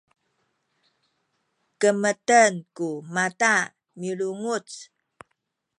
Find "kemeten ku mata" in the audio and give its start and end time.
1.79-3.55